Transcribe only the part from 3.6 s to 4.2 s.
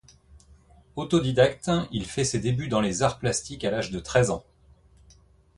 à l'âge de